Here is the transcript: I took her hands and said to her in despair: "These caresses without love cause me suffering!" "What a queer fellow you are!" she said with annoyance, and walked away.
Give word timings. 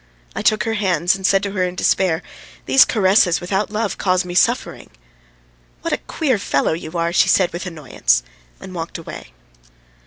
I 0.35 0.41
took 0.41 0.63
her 0.63 0.73
hands 0.73 1.15
and 1.15 1.27
said 1.27 1.43
to 1.43 1.51
her 1.51 1.61
in 1.63 1.75
despair: 1.75 2.23
"These 2.65 2.85
caresses 2.85 3.39
without 3.39 3.69
love 3.69 3.99
cause 3.99 4.25
me 4.25 4.33
suffering!" 4.33 4.89
"What 5.81 5.93
a 5.93 5.99
queer 5.99 6.39
fellow 6.39 6.73
you 6.73 6.97
are!" 6.97 7.13
she 7.13 7.29
said 7.29 7.53
with 7.53 7.67
annoyance, 7.67 8.23
and 8.59 8.73
walked 8.73 8.97
away. 8.97 9.31